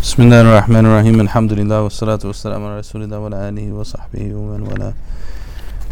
[0.00, 4.62] بسم الله الرحمن الرحيم الحمد لله والصلاة والسلام على رسول الله وعلى آله وصحبه ومن
[4.62, 4.94] والاه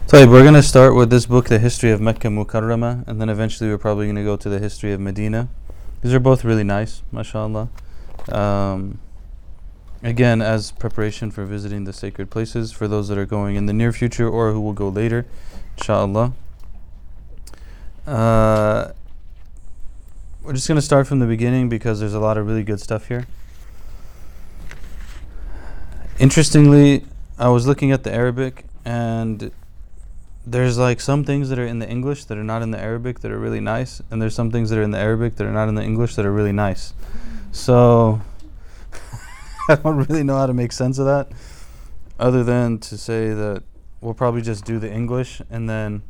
[0.08, 3.28] طيب we're going to start with this book the history of Mecca Mukarrama and then
[3.28, 5.48] eventually we're probably going to go to the history of Medina
[6.02, 7.68] these are both really nice mashallah
[8.32, 8.98] um,
[10.02, 13.72] again as preparation for visiting the sacred places for those that are going in the
[13.72, 15.26] near future or who will go later
[15.76, 16.32] inshallah
[18.06, 18.92] uh,
[20.42, 22.80] we're just going to start from the beginning because there's a lot of really good
[22.80, 23.26] stuff here
[26.19, 27.05] Interestingly,
[27.37, 29.51] I was looking at the Arabic and
[30.45, 33.21] there's like some things that are in the English that are not in the Arabic
[33.21, 35.53] that are really nice, and there's some things that are in the Arabic that are
[35.53, 36.93] not in the English that are really nice.
[37.53, 38.19] So
[39.69, 41.31] I don't really know how to make sense of that,
[42.19, 43.63] other than to say that
[44.01, 46.01] we'll probably just do the English, and then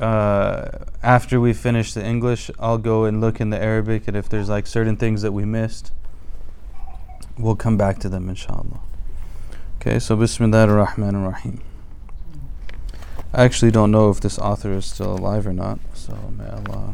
[0.00, 0.68] uh,
[1.02, 4.48] after we finish the English, I'll go and look in the Arabic, and if there's
[4.48, 5.92] like certain things that we missed,
[7.38, 8.80] we'll come back to them, inshallah.
[9.80, 11.60] Okay, so Bismillah ar-Rahman ar-Rahim.
[13.32, 16.92] I actually don't know if this author is still alive or not, so may Allah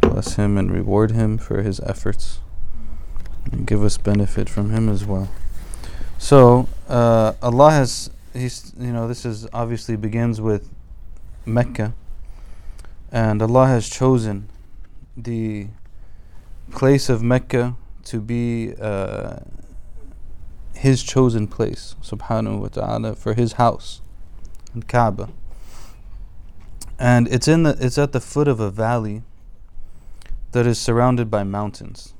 [0.00, 2.40] bless him and reward him for his efforts
[3.52, 5.28] and give us benefit from him as well.
[6.18, 10.70] So, uh, Allah has, he's, you know, this is obviously begins with
[11.44, 11.92] Mecca,
[13.12, 14.48] and Allah has chosen
[15.16, 15.68] the
[16.70, 17.76] place of Mecca
[18.06, 19.38] to be uh,
[20.74, 24.00] his chosen place, subhanahu wa ta'ala, for his house,
[24.72, 25.28] and Kaaba.
[26.98, 29.22] And it's in the it's at the foot of a valley
[30.52, 32.14] that is surrounded by mountains.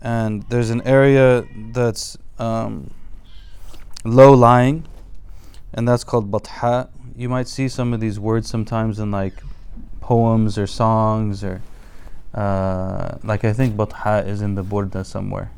[0.00, 2.92] And there's an area that's um,
[4.04, 4.86] low lying,
[5.74, 6.88] and that's called Batha.
[7.16, 9.34] You might see some of these words sometimes in like
[10.00, 11.60] poems or songs or
[12.34, 15.50] uh, like I think Batha is in the Burda somewhere.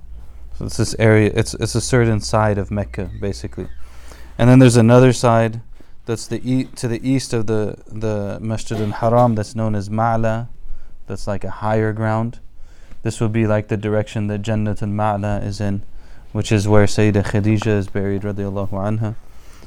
[0.58, 1.32] So it's this area.
[1.34, 3.68] It's it's a certain side of Mecca, basically,
[4.38, 5.60] and then there's another side
[6.06, 9.88] that's the e- to the east of the the Masjid al Haram that's known as
[9.88, 10.48] Ma'la.
[11.06, 12.40] That's like a higher ground.
[13.02, 15.82] This would be like the direction that Jannat al Ma'la is in,
[16.32, 19.16] which is where Sayyidah Khadija is buried, radiallahu anha,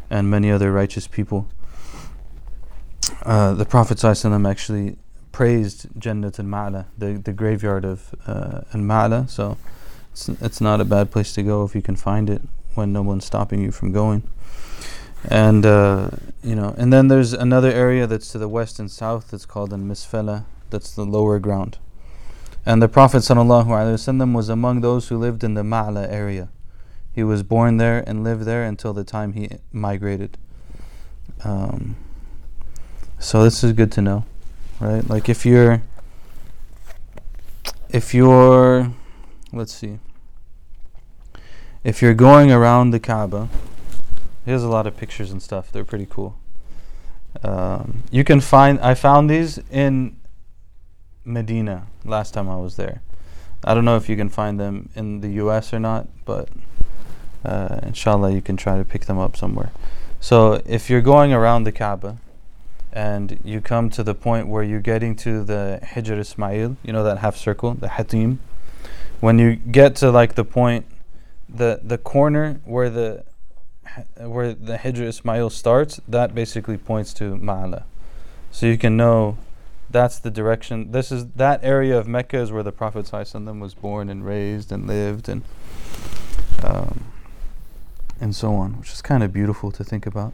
[0.10, 1.48] and many other righteous people.
[3.24, 4.98] Uh, the Prophet actually
[5.38, 9.30] praised Jannat al Ma'la, the, the graveyard of uh, al Ma'la.
[9.30, 9.56] So
[10.12, 12.42] it's, it's not a bad place to go if you can find it
[12.74, 14.24] when no one's stopping you from going.
[15.30, 16.10] And uh,
[16.44, 19.72] you know, and then there's another area that's to the west and south that's called
[19.74, 20.46] al Misfala.
[20.72, 21.78] That's the lower ground.
[22.66, 26.50] And the Prophet ﷺ was among those who lived in the Ma'la area.
[27.14, 30.40] He was born there and lived there until the time he migrated.
[31.44, 31.96] Um,
[33.20, 34.26] so this is good to know,
[34.80, 35.08] right?
[35.08, 35.82] Like if you're,
[37.90, 38.92] if you're,
[39.52, 40.00] let's see,
[41.84, 43.50] if you're going around the Kaaba,
[44.46, 45.72] here's a lot of pictures and stuff.
[45.72, 46.38] They're pretty cool.
[47.44, 48.80] Um, you can find.
[48.80, 50.18] I found these in
[51.24, 53.02] Medina last time I was there.
[53.64, 55.74] I don't know if you can find them in the U.S.
[55.74, 56.50] or not, but
[57.44, 59.72] uh, inshallah you can try to pick them up somewhere.
[60.20, 62.18] So if you're going around the Kaaba
[62.92, 67.04] and you come to the point where you're getting to the Hijr Ismail, you know
[67.04, 68.40] that half circle, the Hatim.
[69.20, 70.86] When you get to like the point,
[71.50, 73.24] the the corner where the
[74.18, 77.84] where the Hijr Ismail starts, that basically points to Ma'ala.
[78.52, 79.38] So you can know
[79.90, 80.92] that's the direction.
[80.92, 84.72] This is that area of Mecca is where the Prophet ﷺ was born and raised
[84.72, 85.44] and lived and
[86.64, 87.06] um,
[88.20, 90.34] and so on, which is kind of beautiful to think about.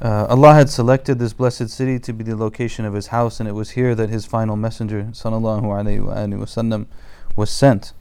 [0.00, 3.48] Uh, Allah had selected this blessed city to be the location of His house, and
[3.48, 6.86] it was here that His final messenger, sallallahu alaihi wasallam,
[7.34, 7.92] was sent.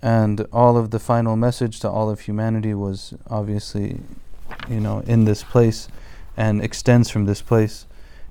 [0.00, 4.00] And all of the final message to all of humanity was obviously,
[4.68, 5.88] you know, in this place,
[6.38, 7.86] and extends from this place.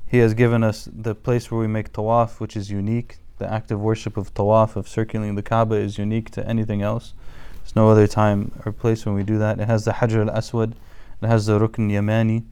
[0.07, 3.17] He has given us the place where we make tawaf, which is unique.
[3.37, 7.13] The act of worship of tawaf, of circling the Kaaba, is unique to anything else.
[7.61, 9.59] There's no other time or place when we do that.
[9.59, 10.73] It has the Hajar al Aswad,
[11.21, 12.43] it has the Rukn Yamani,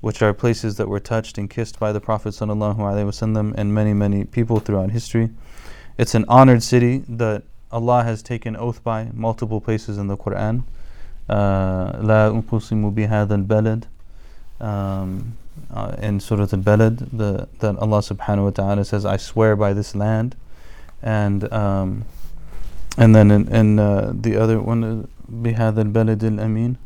[0.00, 4.24] which are places that were touched and kissed by the Prophet wasallam and many, many
[4.24, 5.30] people throughout history.
[5.96, 10.64] It's an honored city that Allah has taken oath by multiple places in the Quran.
[11.28, 13.84] لا أقسم بهذا البلد
[14.60, 19.94] uh, in Surah Al-Balad the, that Allah subhanahu wa ta'ala says I swear by this
[19.94, 20.36] land
[21.02, 22.04] and um,
[22.96, 26.76] and then in, in uh, the other one بهذا البلد الأمين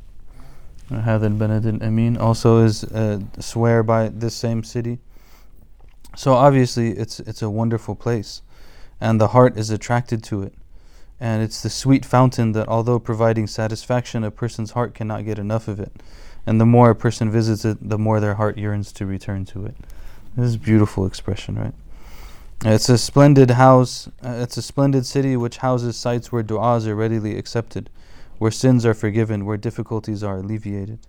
[0.91, 4.99] هذا البلد الأمين also is uh, swear by this same city
[6.17, 8.43] so obviously it's it's a wonderful place
[9.01, 10.55] and the heart is attracted to it
[11.23, 15.69] And it's the sweet fountain that, although providing satisfaction, a person's heart cannot get enough
[15.69, 15.93] of it.
[16.45, 19.65] And the more a person visits it, the more their heart yearns to return to
[19.65, 19.77] it.
[20.37, 21.75] This is a beautiful expression, right?
[22.65, 26.97] It's a splendid house, uh, it's a splendid city which houses sites where du'as are
[26.97, 27.89] readily accepted,
[28.38, 31.00] where sins are forgiven, where difficulties are alleviated,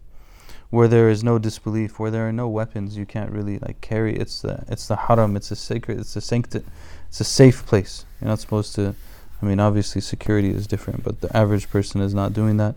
[0.70, 4.16] where there is no disbelief, where there are no weapons you can't really like carry.
[4.16, 6.64] It's the it's the haram, it's a sacred, it's a sancti-
[7.08, 8.04] it's a safe place.
[8.20, 8.94] You're not supposed to
[9.42, 12.76] I mean obviously security is different, but the average person is not doing that.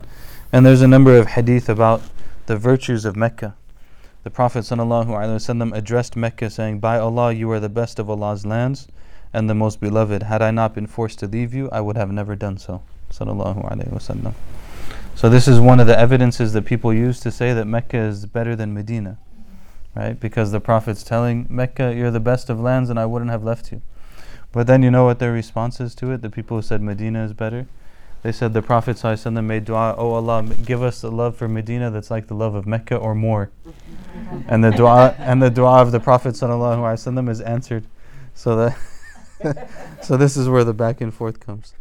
[0.52, 2.02] And there's a number of hadith about
[2.46, 3.54] the virtues of Mecca
[4.24, 8.86] the Prophet ﷺ addressed Mecca saying, By Allah, you are the best of Allah's lands
[9.32, 10.22] and the most beloved.
[10.22, 12.82] Had I not been forced to leave you, I would have never done so.
[15.14, 18.26] So this is one of the evidences that people use to say that Mecca is
[18.26, 19.18] better than Medina.
[19.94, 20.18] Right?
[20.18, 23.70] Because the Prophet's telling Mecca, you're the best of lands and I wouldn't have left
[23.70, 23.82] you.
[24.50, 26.22] But then you know what their response is to it?
[26.22, 27.66] The people who said Medina is better?
[28.22, 31.90] They said the Prophet ﷺ made dua, Oh Allah, give us a love for Medina
[31.90, 33.50] that's like the love of Mecca or more.
[34.46, 37.84] and the dua and the dua of the Prophet ﷺ is answered.
[38.34, 39.68] So that
[40.02, 41.74] so this is where the back and forth comes.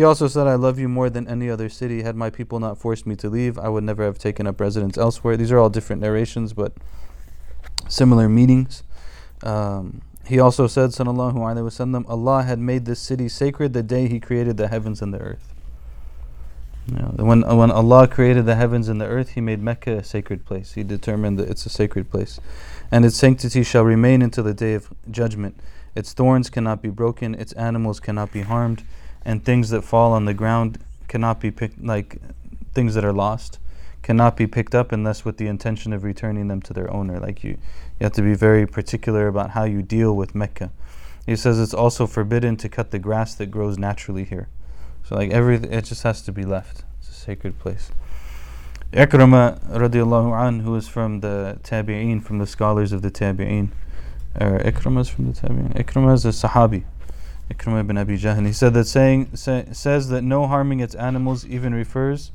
[0.00, 2.02] He also said, I love you more than any other city.
[2.04, 4.96] Had my people not forced me to leave, I would never have taken up residence
[4.96, 5.36] elsewhere.
[5.36, 6.72] These are all different narrations, but
[7.86, 8.82] similar meanings.
[9.42, 14.08] Um, he also said, Sallallahu Alaihi Wasallam, Allah had made this city sacred the day
[14.08, 15.52] He created the heavens and the earth.
[16.86, 20.46] Know, when when Allah created the heavens and the earth, He made Mecca a sacred
[20.46, 20.72] place.
[20.72, 22.40] He determined that it's a sacred place,
[22.90, 25.60] and its sanctity shall remain until the day of judgment.
[25.94, 28.82] Its thorns cannot be broken, its animals cannot be harmed,
[29.24, 30.78] and things that fall on the ground
[31.08, 32.18] cannot be picked like
[32.72, 33.58] things that are lost
[34.02, 37.18] cannot be picked up unless with the intention of returning them to their owner.
[37.18, 40.70] Like you, you have to be very particular about how you deal with Mecca.
[41.26, 44.48] He says it's also forbidden to cut the grass that grows naturally here.
[45.04, 46.84] So like everything, it just has to be left.
[46.98, 47.90] It's a sacred place.
[48.92, 53.70] Ikrama radiallahu an, who is from the tabi'in from the scholars of the tabi'in
[54.34, 55.74] Or Ikrama is from the Tabi'een.
[55.74, 56.84] Ikrama is a Sahabi.
[57.50, 58.46] Ikrama ibn Abi Jahl.
[58.46, 62.30] He said that saying say, says that no harming its animals even refers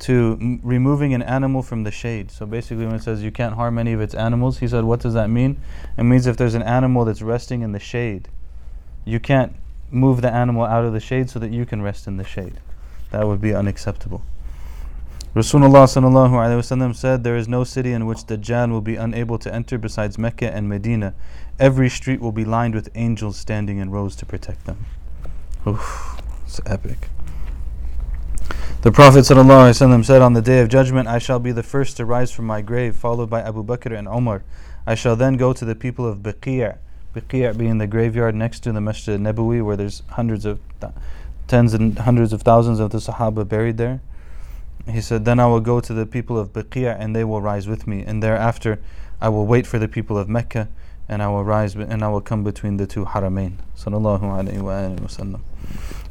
[0.00, 2.30] to m- removing an animal from the shade.
[2.30, 5.00] So basically, when it says you can't harm any of its animals, he said, what
[5.00, 5.60] does that mean?
[5.96, 8.28] It means if there's an animal that's resting in the shade,
[9.04, 9.54] you can't
[9.90, 12.60] move the animal out of the shade so that you can rest in the shade.
[13.10, 14.22] That would be unacceptable.
[15.34, 20.18] Rasulullah said, There is no city in which Dajjal will be unable to enter besides
[20.18, 21.14] Mecca and Medina.
[21.58, 24.86] Every street will be lined with angels standing in rows to protect them.
[25.66, 27.10] Oof, it's epic.
[28.82, 32.06] The Prophet ﷺ said, On the day of judgment, I shall be the first to
[32.06, 34.42] rise from my grave, followed by Abu Bakr and Omar.
[34.86, 36.78] I shall then go to the people of Baqi',
[37.14, 40.94] Baqi' being the graveyard next to the Masjid Nabawi, where there's hundreds of, th-
[41.46, 44.00] tens and hundreds of thousands of the Sahaba buried there.
[44.88, 47.68] He said, Then I will go to the people of Baqi' and they will rise
[47.68, 48.02] with me.
[48.02, 48.80] And thereafter,
[49.20, 50.68] I will wait for the people of Mecca
[51.10, 53.56] and I will rise and I will come between the two haramain.
[53.76, 55.38] Sallallahu alayhi wa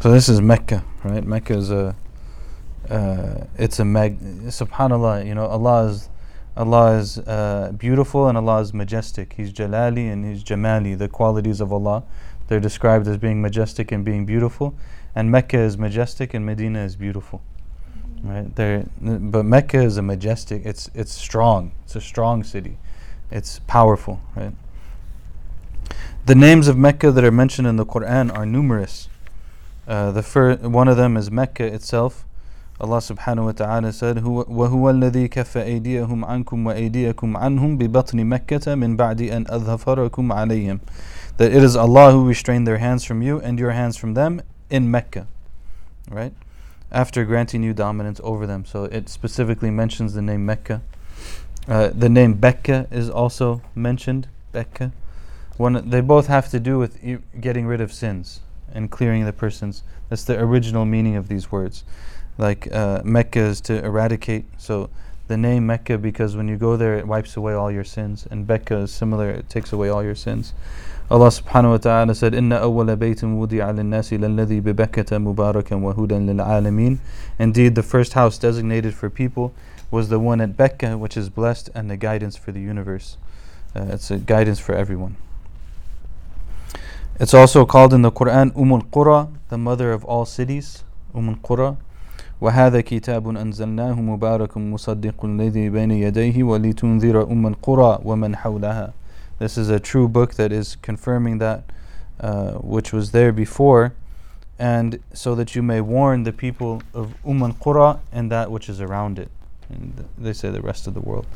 [0.01, 1.23] So this is Mecca, right?
[1.23, 1.95] Mecca is a,
[2.89, 6.09] uh, it's a mag, subhanAllah, you know, Allah is
[6.57, 9.33] Allah is uh, beautiful and Allah is majestic.
[9.37, 12.03] He's Jalali and He's Jamali, the qualities of Allah.
[12.49, 14.75] They're described as being majestic and being beautiful.
[15.15, 17.41] And Mecca is majestic and Medina is beautiful.
[18.21, 18.53] Right?
[18.53, 21.71] There, but Mecca is a majestic, it's, it's strong.
[21.85, 22.77] It's a strong city.
[23.31, 24.19] It's powerful.
[24.35, 24.51] Right?
[26.28, 29.08] The names of Mecca that are mentioned in the Quran are numerous.
[29.86, 32.24] Uh, the fir- one of them is Mecca itself.
[32.80, 38.96] Allah subhanahu wa ta'ala said, وَهُوَ الَّذِي كَفَّ أَيْدِيَهُمْ عَنْكُمْ وَأَيْدِيَكُمْ عَنْهُمْ بِبَطْنِ مَكَّةَ مِنْ
[38.96, 40.80] بَعْدِ أَنْ أَظْهَفَرَكُمْ عَلَيْهِمْ
[41.36, 44.42] That it is Allah who restrained their hands from you and your hands from them
[44.70, 45.28] in Mecca.
[46.10, 46.32] Right?
[46.90, 48.64] After granting you dominance over them.
[48.64, 50.82] So it specifically mentions the name Mecca.
[51.68, 54.28] Uh, the name Becca is also mentioned.
[54.52, 54.92] Becca.
[55.59, 56.97] One, they both have to do with
[57.39, 58.39] getting rid of sins
[58.71, 59.83] and clearing the person's.
[60.07, 61.83] That's the original meaning of these words
[62.39, 64.45] like uh, Mecca is to eradicate.
[64.57, 64.89] So
[65.27, 68.47] the name Mecca because when you go there it wipes away all your sins, and
[68.47, 70.53] Becca is similar; it takes away all your sins.
[71.11, 75.93] Allah subhanahu wa ta'ala said, Inna awwala baytin wudi'a lin-nasi lalladhi bi Bakkata mubarakan wa
[75.93, 76.99] hudan lil-alamin.
[77.37, 79.53] Indeed, the first house designated for people
[79.91, 83.17] was the one at Becca, which is blessed and the guidance for the universe.
[83.75, 85.17] Uh, it's a guidance for everyone.
[87.20, 90.84] It's also called in the Quran Umul Qura, the mother of all cities.
[91.14, 91.76] Umul Qura.
[92.40, 98.92] وهذا كتاب أنزلناه مبارك مصدق الذي بين يديه ولتنذر أم القرى ومن حولها
[99.38, 101.64] This is a true book that is confirming that
[102.20, 103.94] uh, which was there before
[104.58, 108.68] and so that you may warn the people of Umm al Qura and that which
[108.68, 109.28] is around it.
[109.68, 111.26] And they say the rest of the world.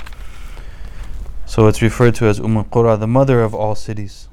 [1.46, 4.28] So it's referred to as Umm al Qura, the mother of all cities.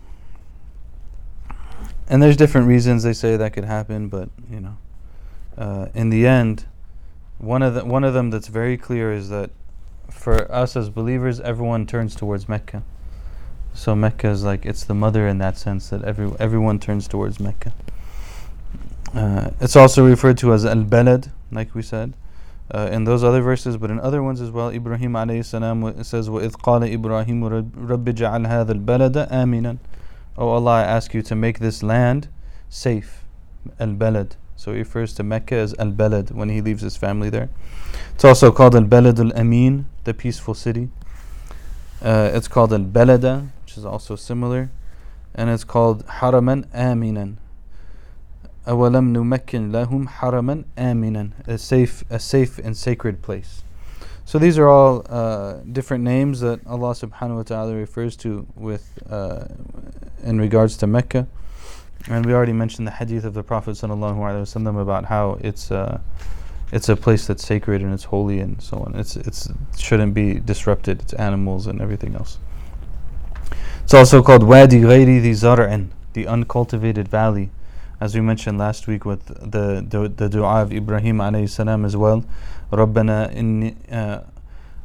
[2.09, 4.77] And there's different reasons they say that could happen, but you know,
[5.57, 6.65] uh, in the end,
[7.37, 9.49] one of the, one of them that's very clear is that
[10.09, 12.83] for us as believers, everyone turns towards Mecca.
[13.73, 17.39] So Mecca is like it's the mother in that sense that every everyone turns towards
[17.39, 17.73] Mecca.
[19.13, 22.13] Uh, it's also referred to as al balad, like we said.
[22.73, 26.03] Uh, in those other verses, but in other ones as well, Ibrahim alayhi salam it
[26.05, 29.77] says, وَإِذْ قَالَ إِبْرَاهِيمُ رَبِّ جَعَلْ هَذَا الْبَلَدَ آمِنًا
[30.39, 32.27] Oh Allah, I ask you to make this land
[32.69, 33.23] safe.
[33.79, 34.35] Al-Balad.
[34.55, 37.49] So he refers to Mecca as Al-Balad when he leaves his family there.
[38.13, 40.89] It's also called Al-Balad Al-Amin, the peaceful city.
[42.01, 44.69] Uh, it's called Al-Balada, which is also similar.
[45.33, 47.37] And it's called Haraman Aminan,
[48.67, 53.63] أولم نمكن لهم حرما آمنا a safe a safe and sacred place
[54.30, 58.88] so these are all uh, different names that Allah subhanahu wa ta'ala refers to with
[59.10, 59.46] uh,
[60.22, 61.26] in regards to Mecca.
[62.06, 65.72] And we already mentioned the hadith of the Prophet sallallahu alaihi wasallam about how it's
[65.72, 65.98] uh,
[66.70, 68.94] it's a place that's sacred and it's holy and so on.
[68.94, 71.02] It's it's it shouldn't be disrupted.
[71.02, 72.38] It's animals and everything else.
[73.82, 77.50] It's also called Wadi Ghairi the Zar'an the uncultivated valley
[77.99, 81.95] as we mentioned last week with the the, the dua of Ibrahim alayhi salam as
[81.95, 82.23] well
[82.73, 84.21] ربنا إني uh,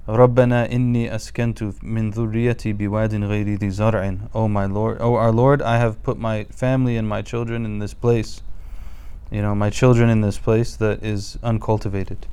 [0.08, 5.62] ربنا إني أسكنت من ذريتي بواد غير ذي زرع Oh my Lord, oh our Lord,
[5.62, 8.42] I have put my family and my children in this place.
[9.30, 12.26] You know, my children in this place that is uncultivated.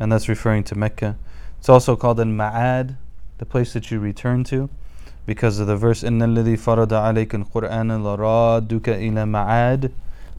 [0.00, 1.16] And that's referring to Mecca.
[1.58, 2.96] It's also called al Ma'ad,
[3.36, 4.70] the place that you return to,
[5.26, 9.90] because of the verse إن الذي فرض عليك القرآن لرادك إلى معاد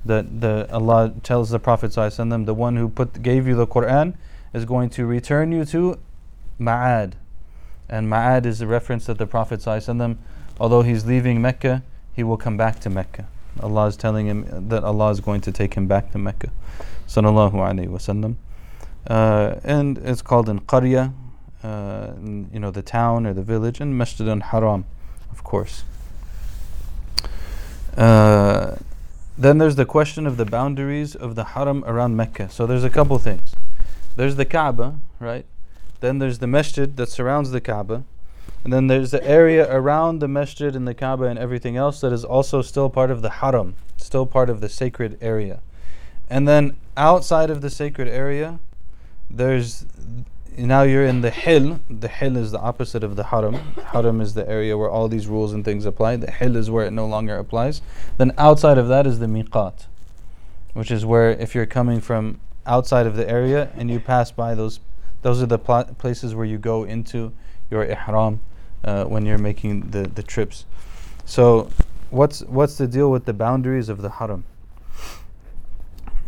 [0.04, 4.14] that the Allah tells the Prophet ﷺ, the one who put gave you the Quran
[4.52, 5.98] is going to return you to
[6.60, 7.14] Ma'ad.
[7.88, 10.16] And Ma'ad is a reference that the Prophet ﷺ,
[10.60, 11.82] although he's leaving Mecca,
[12.14, 13.26] he will come back to Mecca.
[13.60, 16.50] Allah is telling him that Allah is going to take him back to Mecca.
[17.06, 18.36] Sallallahu Alaihi Wasallam.
[19.06, 21.12] Uh, and it's called in Qarya,
[21.62, 22.12] uh,
[22.52, 24.84] you know, the town or the village, and Masjid al Haram,
[25.30, 25.84] of course.
[27.96, 28.76] Uh,
[29.36, 32.48] then there's the question of the boundaries of the haram around Mecca.
[32.50, 33.54] So there's a couple things.
[34.16, 35.44] There's the Kaaba, right?
[36.00, 38.04] Then there's the masjid that surrounds the Kaaba.
[38.62, 42.12] And then there's the area around the masjid and the Kaaba and everything else that
[42.12, 45.60] is also still part of the haram, still part of the sacred area.
[46.30, 48.60] And then outside of the sacred area,
[49.28, 49.84] there's
[50.56, 51.80] now you're in the hill.
[51.90, 53.54] The hill is the opposite of the haram.
[53.92, 56.16] Haram is the area where all these rules and things apply.
[56.16, 57.82] The hill is where it no longer applies.
[58.18, 59.86] Then outside of that is the miqat,
[60.72, 64.54] which is where if you're coming from outside of the area and you pass by
[64.54, 64.80] those,
[65.22, 67.32] those are the pl- places where you go into
[67.70, 68.40] your ihram
[68.84, 70.66] uh, when you're making the, the trips.
[71.24, 71.70] So,
[72.10, 74.44] what's what's the deal with the boundaries of the haram?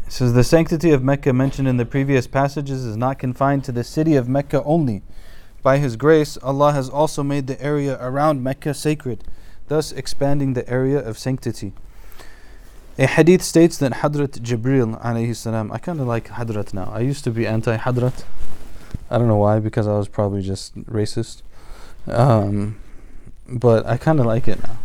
[0.07, 3.73] It says the sanctity of Mecca mentioned in the previous passages is not confined to
[3.73, 5.03] the city of Mecca only.
[5.63, 9.25] By His grace, Allah has also made the area around Mecca sacred,
[9.67, 11.73] thus expanding the area of sanctity.
[12.99, 16.91] A hadith states that Hadrat Jibril alayhi salam, I kind of like Hadrat now.
[16.95, 18.23] I used to be anti Hadrat.
[19.11, 21.43] I don't know why, because I was probably just racist.
[22.07, 22.79] Um,
[23.49, 24.79] but I kind of like it now.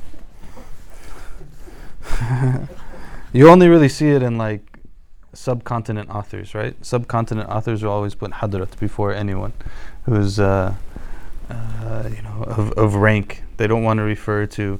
[3.33, 4.70] you only really see it in like
[5.33, 6.75] subcontinent authors, right?
[6.85, 9.53] Subcontinent authors will always put Hadrat before anyone
[10.03, 10.75] who's, uh,
[11.49, 13.43] uh, you know, of, of rank.
[13.57, 14.79] They don't want to refer to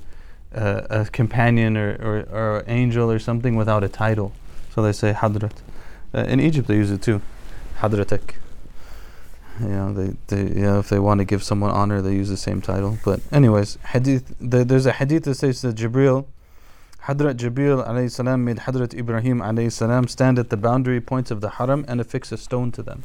[0.56, 4.34] uh, a companion or, or, or angel or something without a title.
[4.74, 5.54] So they say Hadrat.
[6.14, 7.22] Uh, in Egypt, they use it too.
[7.80, 8.36] Hadratak.
[9.60, 12.30] You know, they, they, you know, if they want to give someone honor, they use
[12.30, 12.98] the same title.
[13.04, 14.34] But anyways, hadith.
[14.40, 16.26] The, there's a hadith that says that Jibril
[17.06, 21.42] Hadrat Jibril alayhi salam made Hadrat Ibrahim alayhi salam stand at the boundary points of
[21.42, 23.04] the haram and affix a stone to them.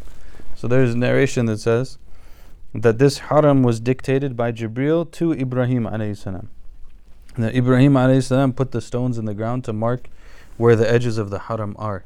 [0.54, 1.96] So there's a narration that says
[2.74, 6.50] that this haram was dictated by Jibril to Ibrahim alayhi salam.
[7.38, 10.08] That Ibrahim alayhi salam put the stones in the ground to mark
[10.58, 12.04] where the edges of the haram are.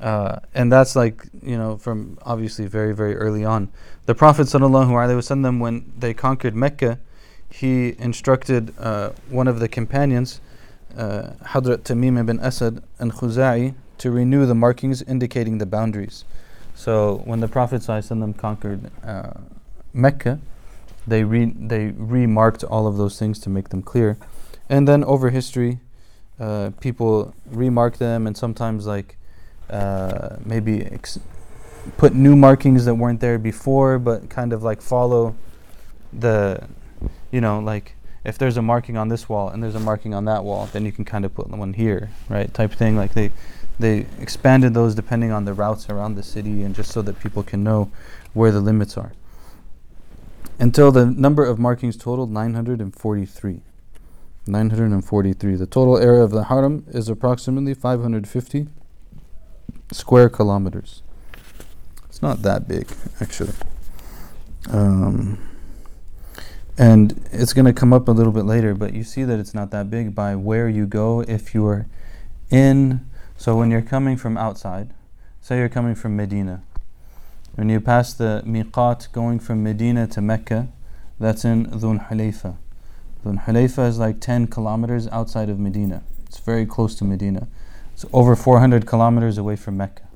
[0.00, 3.68] Uh, and that's like, you know, from obviously very, very early on.
[4.06, 6.98] The Prophet ﷺ, when they conquered Mecca,
[7.48, 10.40] he instructed uh, one of the companions
[10.96, 16.24] uh, Hadrat Tamim ibn Asad al Khuza'i to renew the markings indicating the boundaries.
[16.74, 19.34] So when the Prophet ﷺ conquered uh,
[19.92, 20.40] Mecca,
[21.06, 24.16] they re- they remarked all of those things to make them clear,
[24.68, 25.80] and then over history,
[26.40, 29.16] uh, people remark them and sometimes like
[29.70, 31.20] uh, maybe ex-
[31.96, 35.34] put new markings that weren't there before, but kind of like follow
[36.12, 36.66] the,
[37.30, 40.24] you know, like if there's a marking on this wall and there's a marking on
[40.26, 42.52] that wall, then you can kind of put one here, right?
[42.52, 42.96] Type thing.
[42.96, 43.32] Like they
[43.78, 47.42] they expanded those depending on the routes around the city and just so that people
[47.42, 47.90] can know
[48.32, 49.12] where the limits are.
[50.58, 53.62] Until the number of markings totaled 943.
[54.46, 55.56] 943.
[55.56, 58.68] The total area of the haram is approximately 550
[59.90, 61.02] square kilometers.
[62.08, 62.88] It's not that big,
[63.20, 63.54] actually.
[64.70, 65.38] Um,
[66.82, 69.54] and it's going to come up a little bit later, but you see that it's
[69.54, 71.86] not that big by where you go if you're
[72.50, 73.06] in.
[73.36, 74.92] So when you're coming from outside,
[75.40, 76.64] say you're coming from Medina,
[77.54, 80.70] when you pass the miqat going from Medina to Mecca,
[81.20, 82.56] that's in Dhul Hulayfa.
[83.24, 86.02] Dhul Hulayfa is like 10 kilometers outside of Medina.
[86.26, 87.46] It's very close to Medina.
[87.92, 90.08] It's over 400 kilometers away from Mecca.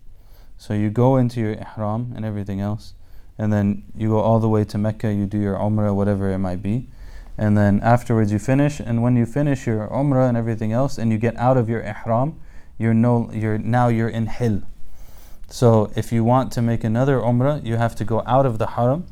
[0.58, 2.94] So you go into your ihram and everything else,
[3.38, 6.38] and then you go all the way to Mecca, you do your umrah, whatever it
[6.38, 6.88] might be,
[7.38, 11.12] and then afterwards you finish, and when you finish your umrah and everything else, and
[11.12, 12.40] you get out of your ihram,
[12.78, 14.62] you're no, you're now you're in hil.
[15.48, 18.68] So if you want to make another umrah, you have to go out of the
[18.68, 19.06] haram,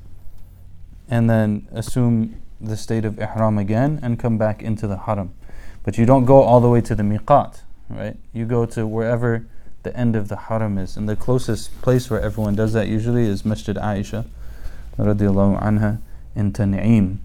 [1.08, 5.34] and then assume the state of ihram again, and come back into the haram.
[5.82, 8.16] But you don't go all the way to the miqat, right?
[8.32, 9.46] You go to wherever
[9.84, 10.96] the end of the haram is.
[10.96, 14.26] And the closest place where everyone does that usually is Masjid Aisha
[14.98, 16.00] radiallahu anha
[16.34, 17.18] in Tan'im.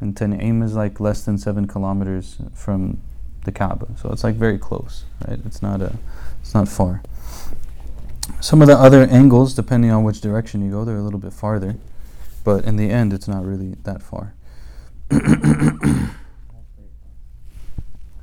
[0.00, 3.00] And Tan'im is like less than seven kilometers from
[3.44, 3.88] the Kaaba.
[3.96, 5.38] So it's like very close, right?
[5.46, 5.96] It's not a
[6.40, 7.02] it's not far.
[8.40, 11.32] Some of the other angles, depending on which direction you go, they're a little bit
[11.32, 11.76] farther.
[12.44, 14.34] But in the end it's not really that far.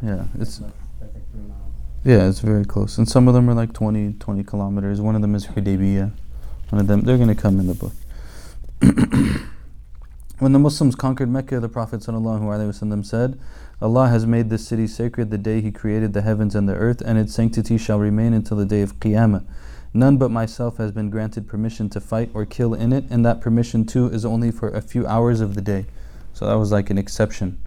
[0.01, 0.61] yeah, it's
[2.03, 2.97] yeah, it's very close.
[2.97, 4.99] And some of them are like 20, 20 kilometers.
[4.99, 6.11] One of them is Hudaybiyah.
[6.69, 7.93] One of them, they're going to come in the book.
[10.39, 15.37] when the Muslims conquered Mecca, the Prophet said, Allah has made this city sacred the
[15.37, 18.65] day He created the heavens and the earth, and its sanctity shall remain until the
[18.65, 19.45] day of Qiyamah.
[19.93, 23.39] None but myself has been granted permission to fight or kill in it, and that
[23.39, 25.85] permission too is only for a few hours of the day.
[26.33, 27.61] So that was like an exception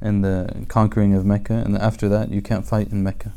[0.00, 3.32] in the conquering of Mecca, and after that, you can't fight in Mecca.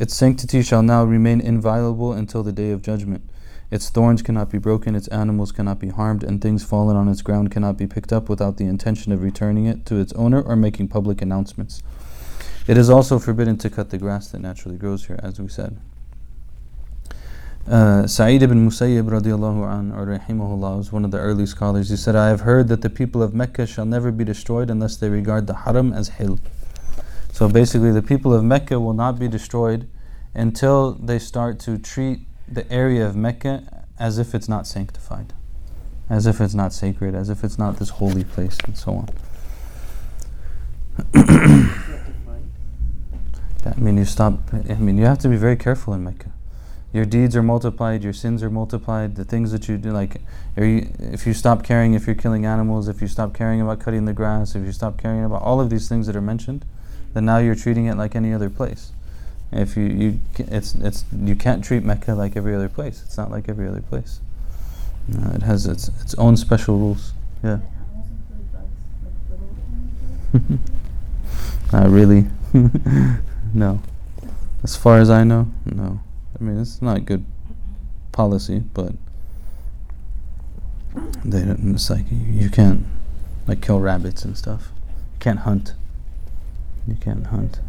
[0.00, 3.22] Its sanctity shall now remain inviolable until the day of judgment.
[3.70, 7.20] Its thorns cannot be broken, its animals cannot be harmed, and things fallen on its
[7.20, 10.56] ground cannot be picked up without the intention of returning it to its owner or
[10.56, 11.82] making public announcements.
[12.66, 15.78] It is also forbidden to cut the grass that naturally grows here, as we said.
[17.68, 21.90] Uh, Sa'id ibn Musayyib radiallahu an, or rahimahullah, was one of the early scholars.
[21.90, 24.96] He said, I have heard that the people of Mecca shall never be destroyed unless
[24.96, 26.40] they regard the haram as hil.
[27.32, 29.88] So basically, the people of Mecca will not be destroyed
[30.34, 35.32] until they start to treat the area of Mecca as if it's not sanctified,
[36.08, 39.08] as if it's not sacred, as if it's not this holy place, and so on.
[43.64, 44.38] I mean, you stop.
[44.52, 46.32] I mean, you have to be very careful in Mecca.
[46.92, 49.14] Your deeds are multiplied, your sins are multiplied.
[49.14, 50.20] The things that you do, like
[50.56, 54.06] you, if you stop caring if you're killing animals, if you stop caring about cutting
[54.06, 56.64] the grass, if you stop caring about all of these things that are mentioned,
[57.14, 58.92] then now you're treating it like any other place.
[59.52, 63.02] If you, you it's it's you can't treat Mecca like every other place.
[63.04, 64.20] It's not like every other place.
[65.12, 67.12] Uh, it has its its own special rules.
[67.42, 67.58] Yeah.
[71.72, 72.26] not really.
[73.54, 73.80] no.
[74.62, 76.00] As far as I know, no.
[76.38, 77.24] I mean, it's not good
[78.12, 78.92] policy, but
[81.24, 81.74] they don't.
[81.74, 82.84] It's like you, you can't
[83.48, 84.70] like kill rabbits and stuff.
[85.14, 85.74] You can't hunt.
[86.90, 87.60] You can't hunt.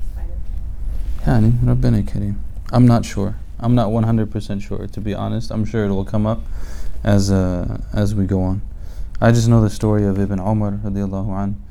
[1.26, 2.38] Yani, Rabbina Kareem.
[2.72, 3.36] I'm not sure.
[3.60, 5.52] I'm not 100% sure, to be honest.
[5.52, 6.42] I'm sure it will come up
[7.04, 8.64] as uh, as we go on.
[9.22, 11.62] I just know the story of Ibn Umar radiallahu an,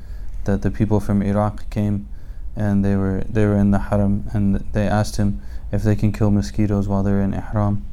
[0.45, 2.07] that the people from Iraq came
[2.55, 6.13] and they were they were in the haram and they asked him if they can
[6.13, 7.85] kill mosquitoes while they're in ihram.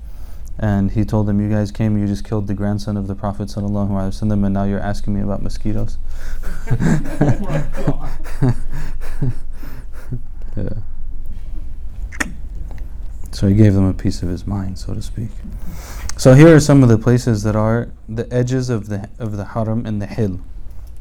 [0.59, 3.47] And he told them, "You guys came, you just killed the grandson of the Prophet
[3.47, 5.97] sallallahu alaihi wasallam, and now you're asking me about mosquitoes."
[10.57, 10.69] yeah.
[13.31, 15.29] So he gave them a piece of his mind, so to speak.
[16.17, 19.45] So here are some of the places that are the edges of the of the
[19.45, 20.39] haram and the hill.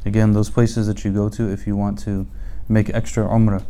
[0.05, 2.27] Again, those places that you go to if you want to
[2.69, 3.63] make extra umrah.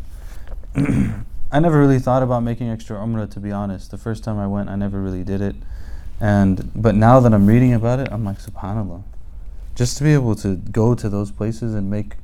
[1.50, 3.92] I never really thought about making extra umrah to be honest.
[3.92, 5.56] The first time I went, I never really did it.
[6.20, 9.04] And but now that I'm reading about it, I'm like subhanallah.
[9.76, 12.16] Just to be able to go to those places and make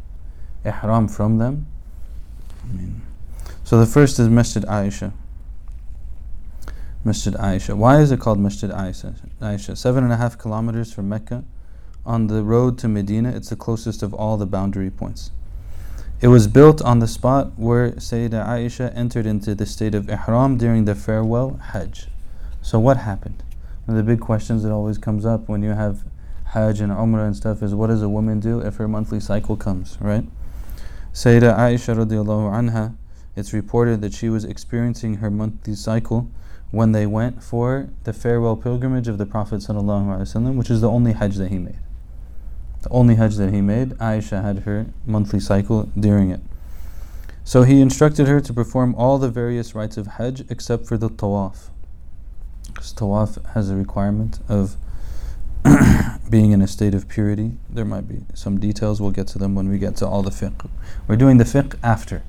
[0.66, 1.68] ihram from them.
[2.64, 3.02] I mean,
[3.64, 5.14] So the first is Masjid Aisha.
[7.06, 7.76] Masjid Aisha.
[7.76, 9.16] Why is it called Masjid Aisha?
[9.42, 11.44] Aisha, seven and a half kilometers from Mecca,
[12.06, 13.30] on the road to Medina.
[13.30, 15.32] It's the closest of all the boundary points.
[16.22, 20.58] It was built on the spot where Sayyidah Aisha entered into the state of Ihram
[20.58, 22.08] during the farewell Hajj.
[22.62, 23.44] So what happened?
[23.86, 26.06] One of the big questions that always comes up when you have
[26.54, 29.58] Hajj and Umrah and stuff is what does a woman do if her monthly cycle
[29.58, 30.24] comes, right?
[31.14, 32.96] Sayyidah Aisha radiallahu anha,
[33.36, 36.30] it's reported that she was experiencing her monthly cycle
[36.72, 41.14] when they went for the farewell pilgrimage of the Prophet ﷺ, which is the only
[41.14, 41.78] Hajj that he made.
[42.82, 46.42] The only Hajj that he made, Aisha had her monthly cycle during it.
[47.44, 51.10] So he instructed her to perform all the various rites of Hajj except for the
[51.10, 51.70] tawaf.
[52.68, 54.78] Because tawaf has a requirement of
[56.30, 57.52] being in a state of purity.
[57.70, 60.32] There might be some details, we'll get to them when we get to all the
[60.32, 60.70] fiqh.
[61.08, 62.24] We're doing the fiqh after.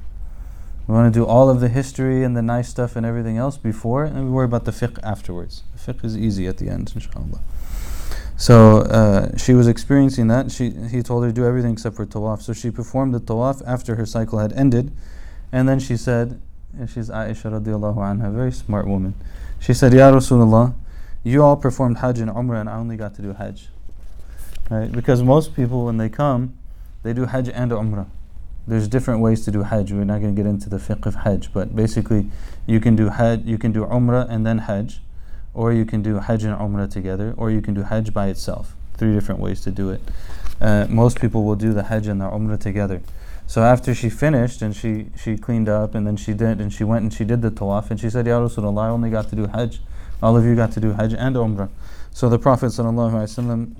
[0.86, 3.56] We want to do all of the history and the nice stuff and everything else
[3.56, 5.62] before, and we worry about the fiqh afterwards.
[5.74, 7.40] The fiqh is easy at the end, inshallah.
[8.36, 10.52] So uh, she was experiencing that.
[10.52, 12.42] She, he told her to do everything except for tawaf.
[12.42, 14.92] So she performed the tawaf after her cycle had ended,
[15.50, 16.38] and then she said,
[16.78, 19.14] and she's Aisha radiallahu anha, very smart woman.
[19.60, 20.74] She said, Ya Rasulullah,
[21.22, 23.68] you all performed Hajj and Umrah, and I only got to do Hajj.
[24.68, 24.92] Right?
[24.92, 26.58] Because most people, when they come,
[27.02, 28.08] they do Hajj and Umrah
[28.66, 29.92] there's different ways to do Hajj.
[29.92, 32.30] We're not going to get into the fiqh of Hajj, but basically,
[32.66, 35.00] you can do Hajj, you can do Umrah and then Hajj,
[35.52, 38.74] or you can do Hajj and Umrah together, or you can do Hajj by itself.
[38.96, 40.00] Three different ways to do it.
[40.60, 43.02] Uh, most people will do the Hajj and the Umrah together.
[43.46, 46.84] So after she finished and she, she cleaned up and then she did and she
[46.84, 49.36] went and she did the tawaf and she said, Ya Rasulullah, I only got to
[49.36, 49.80] do Hajj.
[50.22, 51.68] All of you got to do Hajj and Umrah.
[52.10, 53.74] So the Prophet ﷺ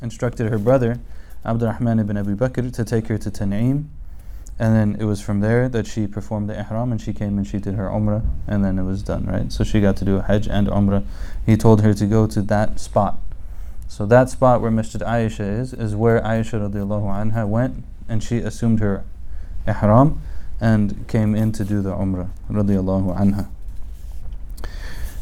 [0.00, 0.98] instructed her brother,
[1.44, 3.88] Abdurrahman ibn Abi Bakr, to take her to Tan'im
[4.60, 7.46] and then it was from there that she performed the ihram and she came and
[7.46, 9.50] she did her umrah and then it was done, right?
[9.50, 11.02] So she got to do a hajj and umrah.
[11.46, 13.18] He told her to go to that spot.
[13.88, 18.36] So that spot where Masjid Aisha is, is where Aisha radiallahu anha went and she
[18.36, 19.02] assumed her
[19.66, 20.20] ihram
[20.60, 23.48] and came in to do the umrah radiallahu anha.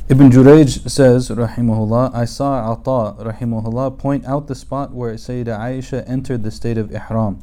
[0.09, 6.03] Ibn Jurayj says, rahimahullah, I saw Ata, rahimahullah, point out the spot where Sayyidah Aisha
[6.09, 7.41] entered the state of ihram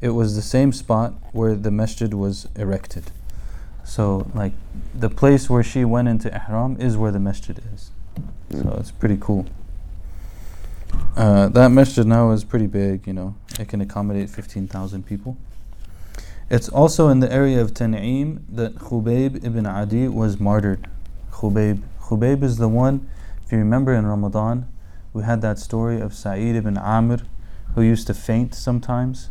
[0.00, 3.10] it was the same spot where the masjid was erected.
[3.84, 4.52] So, like,
[4.94, 7.90] the place where she went into ihram is where the masjid is.
[8.50, 9.46] So it's pretty cool.
[11.16, 15.36] Uh, that masjid now is pretty big, you know, it can accommodate 15,000 people.
[16.50, 20.88] It's also in the area of Tan'im that Khubayb ibn Adi was martyred.
[21.32, 21.82] Khubayb.
[22.00, 23.08] Khubayb is the one,
[23.44, 24.66] if you remember in Ramadan,
[25.12, 27.20] we had that story of Sa'id ibn Amir
[27.74, 29.30] who used to faint sometimes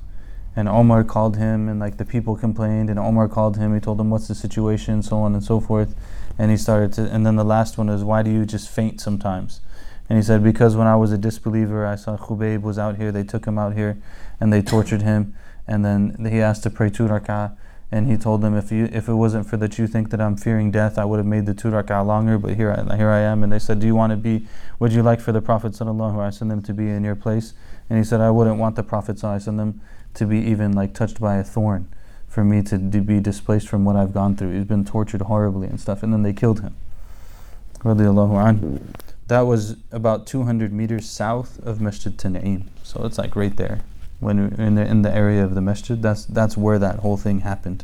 [0.58, 3.76] and Omar called him, and like the people complained, and Omar called him.
[3.76, 5.96] He told him what's the situation, so on and so forth.
[6.40, 9.00] And he started to, and then the last one is why do you just faint
[9.00, 9.62] sometimes?
[10.10, 13.12] And he said because when I was a disbeliever, I saw Khubayb was out here.
[13.12, 14.02] They took him out here,
[14.40, 15.36] and they tortured him.
[15.68, 17.56] And then he asked to pray two rak'ah,
[17.92, 20.38] and he told them if you if it wasn't for that you think that I'm
[20.38, 22.40] fearing death, I would have made the two rak'ah longer.
[22.40, 23.44] But here I, here I am.
[23.44, 24.48] And they said, do you want to be?
[24.80, 27.54] Would you like for the Prophet sallallahu alaihi wasallam to be in your place?
[27.92, 29.80] And he said, I wouldn't want the Prophet sallallahu alaihi wasallam
[30.18, 31.88] to be even like touched by a thorn
[32.28, 34.54] for me to, to be displaced from what I've gone through.
[34.54, 36.76] He's been tortured horribly and stuff, and then they killed him.
[39.28, 42.66] That was about 200 meters south of Masjid Tan'im.
[42.84, 43.82] So it's like right there.
[44.20, 47.42] When in the, in the area of the masjid, that's, that's where that whole thing
[47.42, 47.84] happened.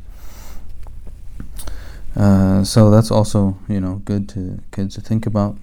[2.16, 5.58] Uh, so that's also, you know, good to kids to think about.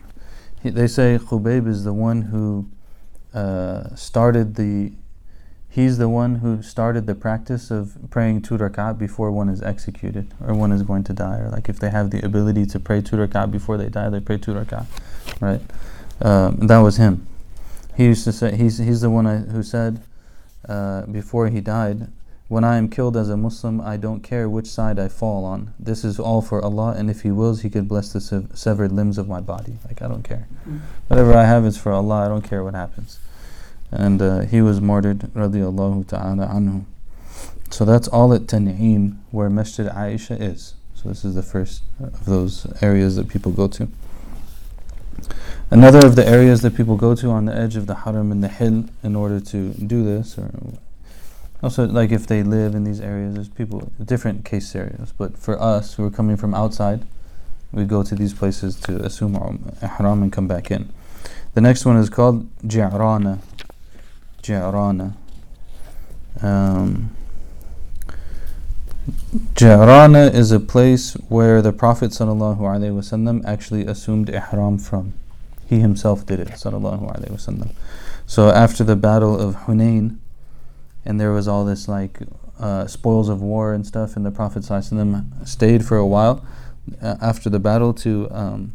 [0.62, 2.68] He, they say Khubayb is the one who
[3.34, 4.92] uh, started the
[5.70, 10.34] he's the one who started the practice of praying two rakat before one is executed
[10.44, 11.38] or one is going to die.
[11.38, 14.20] Or like if they have the ability to pray two rakat before they die, they
[14.20, 14.86] pray two rakat,
[15.40, 15.60] right?
[16.20, 17.26] Um, that was him.
[17.96, 20.02] He used to say he's he's the one I, who said
[20.68, 22.08] uh, before he died,
[22.48, 25.72] "When I am killed as a Muslim, I don't care which side I fall on.
[25.78, 28.92] This is all for Allah, and if He wills, He could bless the sev- severed
[28.92, 29.78] limbs of my body.
[29.86, 30.48] Like I don't care.
[30.60, 30.78] Mm-hmm.
[31.08, 32.26] Whatever I have is for Allah.
[32.26, 33.18] I don't care what happens."
[33.90, 36.84] And uh, he was martyred radiallahu ta'ala anhu.
[37.70, 40.74] So that's all at Tan'im where Masjid Aisha is.
[40.94, 43.88] So this is the first of those areas that people go to.
[45.70, 48.42] Another of the areas that people go to on the edge of the Haram and
[48.42, 50.50] the Hill in order to do this, or
[51.62, 55.12] also like if they live in these areas, there's people different case scenarios.
[55.16, 57.06] But for us who are coming from outside,
[57.70, 59.36] we go to these places to assume
[59.80, 60.92] ihram and come back in.
[61.54, 63.38] The next one is called Ji'rana.
[64.41, 65.15] Ji'rana.
[66.41, 67.15] Um,
[69.53, 75.13] Ji'rana is a place where the Prophet ﷺ actually assumed ihram from.
[75.67, 76.49] He himself did it.
[76.49, 77.71] ﷺ.
[78.25, 80.17] So after the battle of Hunain,
[81.05, 82.19] and there was all this like
[82.59, 86.45] uh, spoils of war and stuff, and the Prophet ﷺ stayed for a while
[87.01, 88.73] uh, after the battle to um,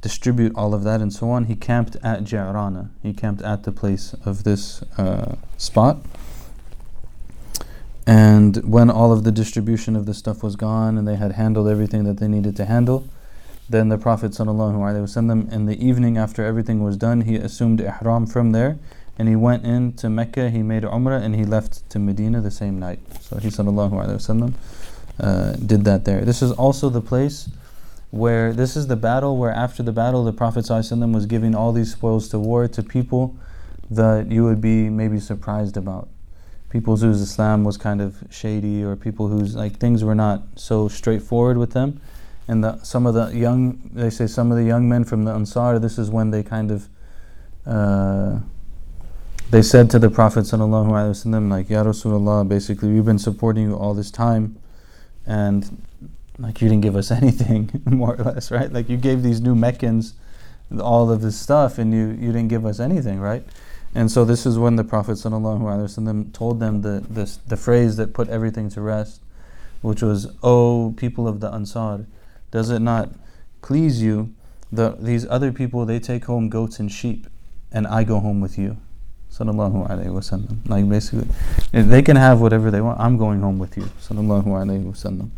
[0.00, 1.44] distribute all of that and so on.
[1.44, 2.90] He camped at Ji'rana.
[3.02, 5.98] He camped at the place of this uh, spot.
[8.06, 11.68] And when all of the distribution of the stuff was gone and they had handled
[11.68, 13.08] everything that they needed to handle,
[13.68, 18.52] then the Prophet ﷺ, in the evening after everything was done, he assumed ihram from
[18.52, 18.78] there
[19.18, 22.78] and he went into Mecca, he made Umrah, and he left to Medina the same
[22.78, 22.98] night.
[23.20, 24.54] So he ﷺ,
[25.20, 26.22] uh, did that there.
[26.22, 27.48] This is also the place
[28.14, 31.72] where, this is the battle where after the battle, the Prophet ﷺ was giving all
[31.72, 33.36] these spoils to war to people
[33.90, 36.08] that you would be maybe surprised about
[36.70, 40.86] people whose Islam was kind of shady or people whose like things were not so
[40.86, 42.00] straightforward with them.
[42.46, 45.32] And the, some of the young, they say some of the young men from the
[45.32, 46.88] Ansar, this is when they kind of,
[47.66, 48.38] uh,
[49.50, 53.94] they said to the Prophet wasallam, like, Ya Rasulullah, basically, we've been supporting you all
[53.94, 54.58] this time,
[55.26, 55.82] and
[56.38, 58.72] like you didn't give us anything, more or less, right?
[58.72, 60.14] Like you gave these new Meccans
[60.80, 63.44] all of this stuff, and you you didn't give us anything, right?
[63.94, 68.12] And so this is when the Prophet ﷺ told them the, the, the phrase that
[68.12, 69.20] put everything to rest,
[69.82, 72.06] which was, O people of the Ansar,
[72.50, 73.10] does it not
[73.62, 74.34] please you
[74.72, 77.28] that these other people, they take home goats and sheep,
[77.70, 78.78] and I go home with you?
[79.30, 80.68] Sallallahu alayhi wasallam.
[80.68, 81.28] Like basically,
[81.72, 83.00] they can have whatever they want.
[83.00, 83.84] I'm going home with you.
[84.00, 85.30] Sallallahu alayhi wasallam.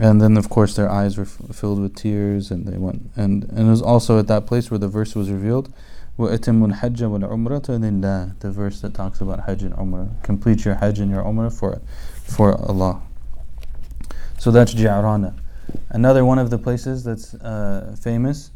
[0.00, 3.10] And then, of course, their eyes were f- filled with tears, and they went.
[3.14, 5.72] And, and it was also at that place where the verse was revealed.
[6.18, 10.22] وَأَتِمُّ الْحَجَّ وَالْعُمْرَةَ لِلَّهِ The verse that talks about Hajj and Umrah.
[10.22, 11.80] Complete your Hajj and your Umrah for,
[12.24, 13.02] for Allah.
[14.38, 15.38] So that's Ji'rana.
[15.90, 18.50] Another one of the places that's uh, famous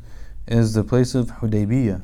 [0.49, 2.03] is the place of Hudaybiyah.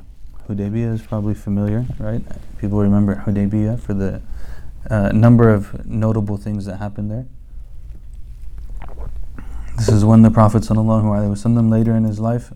[0.48, 2.22] Hudaybiyah is probably familiar, right?
[2.58, 4.22] People remember Hudaybiyah for the
[4.90, 7.26] uh, number of notable things that happened there.
[9.77, 12.51] This is when the Prophet ﷺ later in his life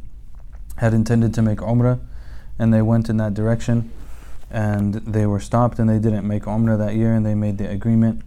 [0.78, 2.00] had intended to make Umrah
[2.58, 3.92] and they went in that direction
[4.50, 7.70] and they were stopped and they didn't make Umrah that year and they made the
[7.70, 8.24] agreement.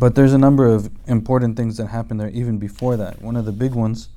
[0.00, 3.22] But there's a number of important things that happened there even before that.
[3.22, 4.08] One of the big ones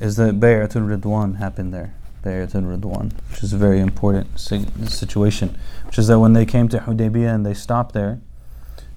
[0.00, 1.94] is that Bay'atul Ridwan happened there.
[2.24, 5.58] Bay'atul Ridwan, which is a very important situation.
[5.84, 8.20] Which is that when they came to Hudaybiyah and they stopped there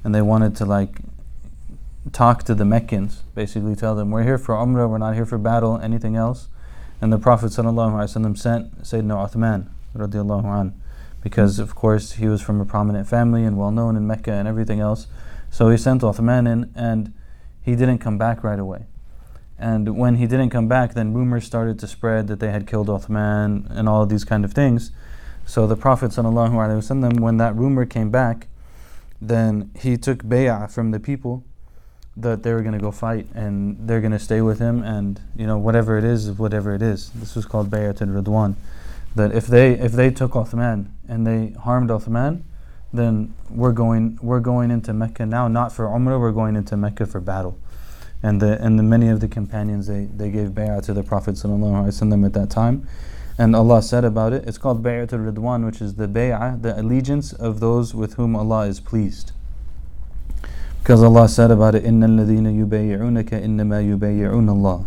[0.05, 1.01] and they wanted to like
[2.11, 5.37] talk to the Meccans, basically tell them, We're here for Umrah, we're not here for
[5.37, 6.49] battle, anything else
[7.01, 7.67] and the Prophet sent
[8.83, 10.81] Sayyidina Uthman an,
[11.21, 14.47] because of course he was from a prominent family and well known in Mecca and
[14.47, 15.07] everything else.
[15.49, 17.13] So he sent Uthman in and
[17.61, 18.85] he didn't come back right away.
[19.57, 22.87] And when he didn't come back, then rumors started to spread that they had killed
[22.87, 24.91] Uthman and all these kind of things.
[25.45, 26.13] So the Prophet
[27.21, 28.47] when that rumor came back,
[29.21, 31.43] then he took bay'ah from the people
[32.21, 35.21] that they were going to go fight and they're going to stay with him and
[35.35, 37.09] you know whatever it is whatever it is.
[37.11, 38.55] This was called Bayat al Ridwan
[39.15, 42.43] that if they if they took Uthman and they harmed Uthman
[42.91, 47.05] then we're going we're going into Mecca now not for Umrah we're going into Mecca
[47.05, 47.57] for battle.
[48.21, 51.35] And the and the many of the companions they, they gave bayat to the Prophet
[51.35, 52.87] ﷺ at that time.
[53.37, 56.79] And Allah said about it it's called Bayat al Ridwan which is the bay'ah the
[56.79, 59.31] allegiance of those with whom Allah is pleased
[60.89, 64.85] because Allah said about it, إِنَّ الَّذِينَ يُبَيِّعُونَكَ إِنَّمَا يُبَيِّعُونَ الله.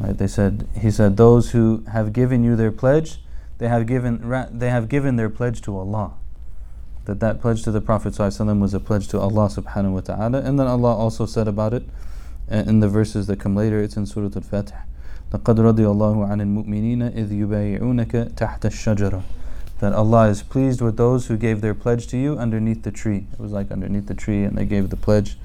[0.00, 0.18] Right?
[0.18, 3.20] They said, He said, those who have given you their pledge,
[3.58, 6.14] they have given, they have given their pledge to Allah.
[7.04, 10.40] That that pledge to the Prophet ﷺ was a pledge to Allah subhanahu wa ta'ala.
[10.40, 11.84] And then Allah also said about it
[12.50, 14.72] uh, in the verses that come later, it's in Surah Al-Fath.
[15.30, 19.22] لَقَدْ رَضِيَ اللَّهُ عَنِ الْمُؤْمِنِينَ إِذْ يُبَيِّعُونَكَ تَحْتَ الشَّجَرَةِ
[19.84, 23.26] that Allah is pleased with those who gave their pledge to you underneath the tree.
[23.30, 25.36] It was like underneath the tree, and they gave the pledge.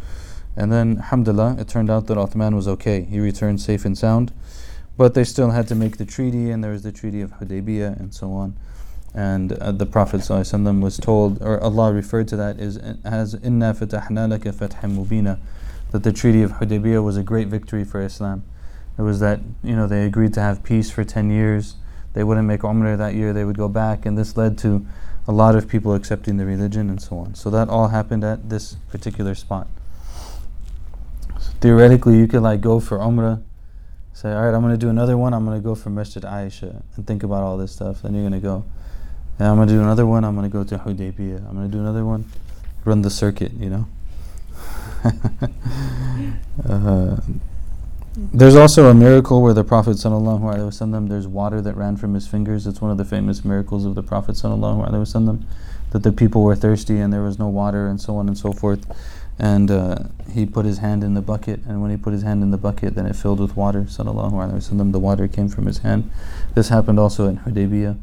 [0.56, 3.02] And then, alhamdulillah, it turned out that Uthman was okay.
[3.02, 4.32] He returned safe and sound.
[4.96, 8.00] But they still had to make the treaty, and there was the treaty of Hudaybiyah
[8.00, 8.56] and so on.
[9.14, 13.74] And uh, the Prophet ﷺ was told, or Allah referred to that as, as Inna
[13.74, 15.38] fatahna laka fathim mubina,
[15.92, 18.44] that the treaty of Hudaybiyah was a great victory for Islam.
[18.98, 21.76] It was that, you know, they agreed to have peace for 10 years
[22.14, 24.86] they wouldn't make Umrah that year, they would go back, and this led to
[25.28, 27.36] a lot of people accepting the religion and so on.
[27.36, 29.68] So that all happened at this particular spot.
[31.40, 33.42] So theoretically, you could like go for Umrah,
[34.14, 36.24] say, all right, I'm going to do another one, I'm going to go for Masjid
[36.24, 38.02] Aisha, and think about all this stuff.
[38.02, 38.66] Then you're going to go,
[39.38, 41.70] and I'm going to do another one, I'm going to go to Hudaybiyah, I'm going
[41.70, 42.26] to do another one,
[42.84, 43.88] run the circuit, you know.
[46.68, 47.18] uh,
[48.16, 52.66] there's also a miracle where the Prophet wasallam, there's water that ran from his fingers.
[52.66, 55.44] It's one of the famous miracles of the Prophet wasallam,
[55.92, 58.52] that the people were thirsty and there was no water and so on and so
[58.52, 58.86] forth.
[59.38, 59.96] And uh,
[60.34, 62.58] he put his hand in the bucket, and when he put his hand in the
[62.58, 63.84] bucket, then it filled with water.
[63.84, 66.12] Wasallam, the water came from his hand.
[66.56, 67.98] This happened also in Hudaybiyah.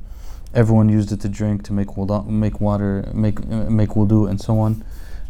[0.55, 4.40] Everyone used it to drink, to make wudu, make water, make uh, make wudu, and
[4.40, 4.83] so on.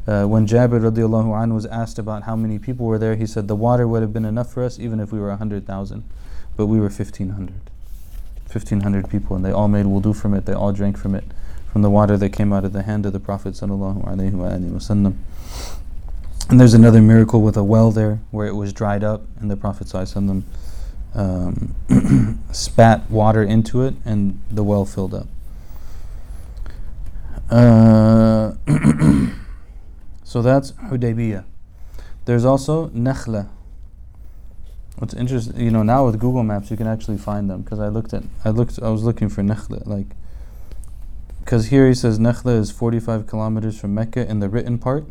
[0.06, 3.48] Uh, when Jabir radiallahu anhu was asked about how many people were there, he said
[3.48, 6.04] the water would have been enough for us even if we were 100,000.
[6.56, 7.52] But we were 1,500.
[8.52, 11.24] 1,500 people, and they all made wudu from it, they all drank from it,
[11.72, 13.54] from the water that came out of the hand of the Prophet.
[13.54, 15.16] ﷺ.
[16.48, 19.56] And there's another miracle with a well there where it was dried up, and the
[19.56, 20.44] Prophet ﷺ,
[21.14, 25.26] um, spat water into it, and the well filled up.
[27.50, 28.52] Uh,
[30.26, 31.44] So that's Hudaybiyah.
[32.24, 33.48] There's also Nakhla.
[34.98, 37.86] What's interesting, you know, now with Google Maps you can actually find them because I
[37.86, 40.08] looked at, I looked, I was looking for Nakhla, like,
[41.38, 45.06] because here he says Nakhla is 45 kilometers from Mecca in the written part,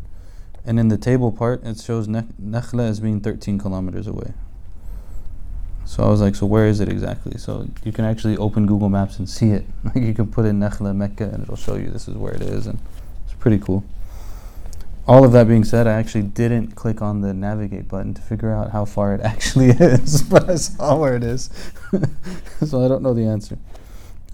[0.66, 4.34] and in the table part it shows Nakhla as being 13 kilometers away.
[5.86, 7.38] So I was like, so where is it exactly?
[7.38, 9.64] So you can actually open Google Maps and see it.
[9.84, 12.42] Like you can put in Nakhla, Mecca, and it'll show you this is where it
[12.42, 12.78] is, and
[13.24, 13.82] it's pretty cool
[15.08, 18.52] all of that being said, I actually didn't click on the navigate button to figure
[18.52, 21.50] out how far it actually is, but I saw where it is.
[22.66, 23.58] so I don't know the answer.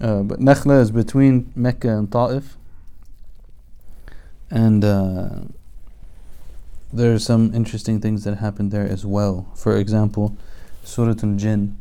[0.01, 2.57] Uh, but Nakhla is between Mecca and Ta'if.
[4.49, 5.29] And uh,
[6.91, 9.51] there are some interesting things that happened there as well.
[9.55, 10.35] For example,
[10.83, 11.77] Surah Al Jinn,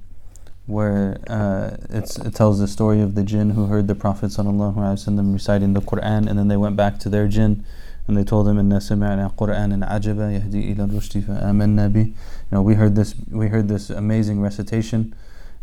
[0.67, 5.73] where uh, it tells the story of the jinn who heard the Prophet ﷺ reciting
[5.73, 7.65] the Quran and then they went back to their jinn
[8.09, 12.01] and they told him inna sami'na qur'anan ajaba yahdi ila rushdi fa'amanna bi.
[12.01, 12.15] You
[12.51, 15.15] know we heard this we heard this amazing recitation.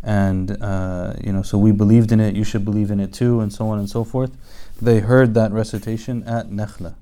[0.02, 2.36] And uh, you know so we believed in it.
[2.36, 4.32] You should believe in it too and so on and so forth.
[4.82, 6.96] They heard that recitation at Nakhla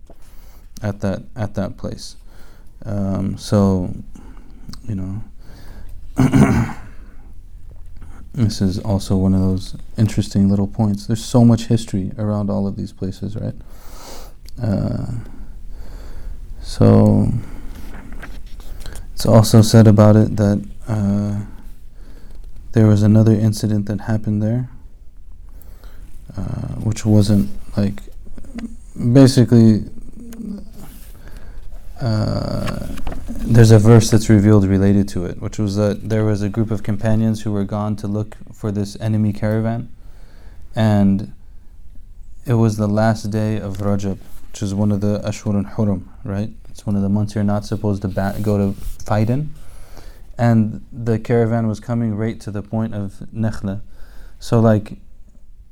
[0.82, 2.15] at that at that place.
[2.84, 3.93] Um, so
[4.88, 5.21] you know
[8.34, 11.06] this is also one of those interesting little points.
[11.06, 13.54] There's so much history around all of these places right
[16.62, 17.32] so
[19.13, 21.39] it's also said about it that uh,
[22.74, 24.70] there was another incident that happened there,
[26.38, 28.02] uh, which wasn't like
[29.12, 29.86] basically.
[32.00, 32.88] Uh,
[33.28, 36.70] there's a verse that's revealed related to it, which was that there was a group
[36.70, 39.89] of companions who were gone to look for this enemy caravan,
[40.76, 41.34] and
[42.46, 44.20] it was the last day of Rajab,
[44.58, 46.50] which is one of the Ashur and Hurum, right?
[46.67, 48.74] It's one of the months you're not supposed to ba- go to
[49.06, 49.54] fight in.
[50.36, 53.82] And the caravan was coming right to the point of Nakhla.
[54.39, 54.98] So, like,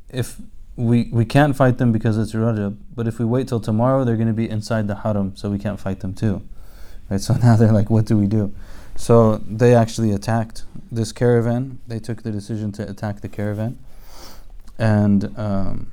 [0.08, 0.39] if
[0.76, 4.17] we, we can't fight them because it's Rajab, but if we wait till tomorrow, they're
[4.17, 6.48] going to be inside the haram, so we can't fight them too.
[7.10, 7.19] Right?
[7.19, 8.54] So now they're like, what do we do?
[8.95, 11.80] So they actually attacked this caravan.
[11.88, 13.80] They took the decision to attack the caravan.
[14.78, 15.91] And um,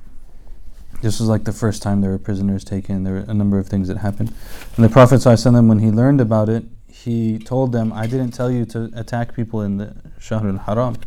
[1.02, 3.04] this was like the first time there were prisoners taken.
[3.04, 4.34] There were a number of things that happened.
[4.76, 8.50] And the Prophet ﷺ, when he learned about it, he told them, I didn't tell
[8.50, 10.98] you to attack people in the Shahr al-Haram,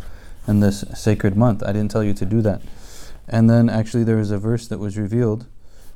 [0.46, 1.62] in this sacred month.
[1.64, 2.62] I didn't tell you to do that.
[3.28, 5.46] And then actually there was a verse that was revealed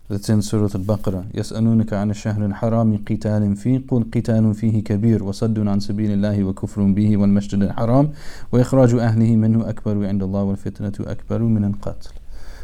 [0.08, 1.32] that's in Surah Al-Baqarah.
[1.34, 6.82] يسألونك عن الشهر الحرام قتال فيه قل قتال فيه كبير وصد عن سبيل الله وكفر
[6.82, 8.12] به والمسجد الحرام
[8.52, 12.10] وإخراج أهله منه أكبر عند الله والفتنة أكبر من القتل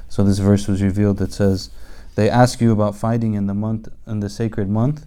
[0.09, 1.69] So this verse was revealed that says,
[2.15, 5.05] They ask you about fighting in the month in the sacred month,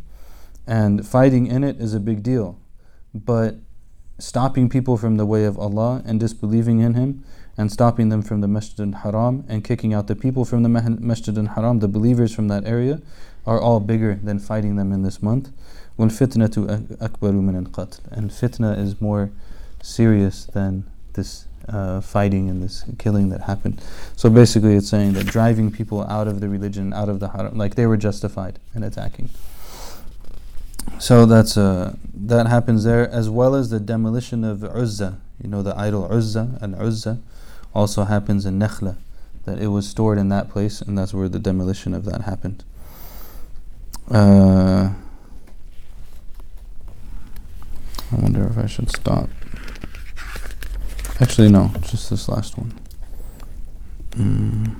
[0.66, 2.58] and fighting in it is a big deal.
[3.14, 3.56] But
[4.18, 7.24] stopping people from the way of Allah and disbelieving in Him
[7.56, 10.68] and stopping them from the Masjid al Haram and kicking out the people from the
[10.68, 13.00] Masjid al Haram, the believers from that area,
[13.46, 15.50] are all bigger than fighting them in this month.
[15.96, 16.66] When fitna to
[16.98, 19.31] akbaru min al qatl, and fitna is more
[19.83, 23.83] serious than this uh, fighting and this killing that happened.
[24.16, 27.56] So basically, it's saying that driving people out of the religion, out of the haram,
[27.56, 29.31] like they were justified in attacking.
[30.98, 35.19] So that's uh, that happens there, as well as the demolition of Uzza.
[35.42, 37.19] You know, the idol Uzza and Uzza
[37.75, 38.96] also happens in Nakhla,
[39.44, 42.64] that it was stored in that place, and that's where the demolition of that happened.
[44.10, 44.92] Uh,
[48.10, 49.29] I wonder if I should stop.
[51.21, 52.73] Actually, no, just this last one.
[54.10, 54.77] Mm.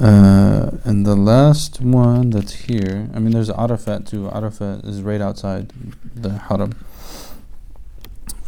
[0.00, 0.50] Uh,
[0.84, 4.28] And the last one that's here, I mean, there's Arafat too.
[4.30, 5.72] Arafat is right outside
[6.14, 6.72] the Haram.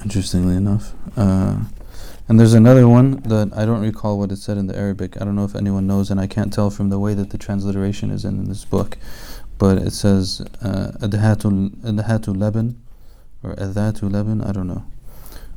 [0.03, 0.93] Interestingly enough.
[1.17, 1.61] Uh,
[2.29, 5.21] and there's another one that I don't recall what it said in the Arabic.
[5.21, 7.39] I don't know if anyone knows, and I can't tell from the way that the
[7.39, 8.97] transliteration is in, in this book.
[9.59, 12.77] But it says Adhatul Adhatul Leban
[13.43, 14.85] or Adhatul Leban, I don't know.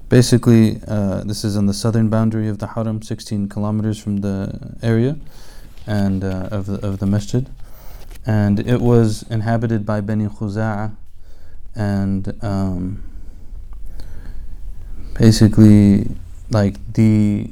[0.10, 4.76] Basically, uh, this is on the southern boundary of the Haram, 16 kilometers from the
[4.84, 5.18] area
[5.88, 7.50] and uh, of the of the masjid,
[8.26, 10.96] and it was inhabited by Bani Khuza'a,
[11.76, 13.04] and um,
[15.18, 16.10] basically,
[16.50, 17.50] like the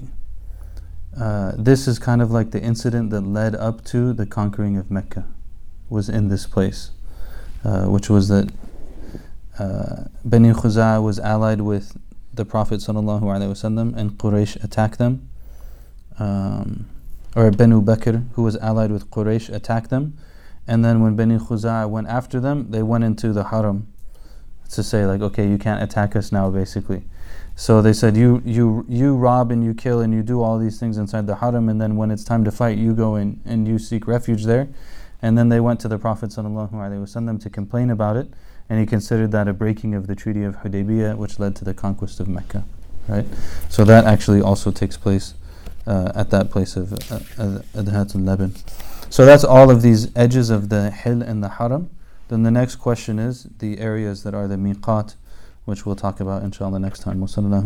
[1.20, 4.90] uh, this is kind of like the incident that led up to the conquering of
[4.90, 5.26] Mecca,
[5.90, 6.92] was in this place,
[7.64, 8.52] uh, which was that
[9.60, 11.98] uh, Bani Khuza'a was allied with
[12.34, 15.30] the Prophet wasallam, and Quraysh attacked them.
[16.20, 16.88] Um,
[17.36, 20.18] or Banu Bakr, who was allied with Quraysh, attacked them.
[20.68, 23.88] And then when Bani Khuza'a went after them, they went into the Haram
[24.72, 27.04] to say like, okay, you can't attack us now, basically.
[27.56, 30.80] So they said, you you you rob and you kill and you do all these
[30.80, 33.68] things inside the Haram, and then when it's time to fight, you go in and
[33.68, 34.70] you seek refuge there.
[35.22, 38.28] And then they went to the Prophet ﷺ to complain about it,
[38.70, 41.74] and he considered that a breaking of the Treaty of Hudaybiyah, which led to the
[41.74, 42.66] conquest of Mecca.
[43.08, 43.26] Right?
[43.70, 45.34] So that actually also takes place
[45.86, 48.56] uh, at that place of uh, uh, Adhat al Laban.
[49.10, 51.90] So that's all of these edges of the Hil and the Haram.
[52.30, 55.16] Then the next question is the areas that are the miqat,
[55.66, 57.20] which we'll talk about inshallah next time.
[57.20, 57.66] Wa sallallahu